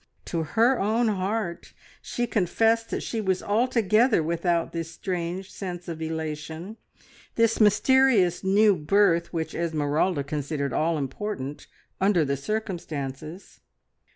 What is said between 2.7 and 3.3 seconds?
that she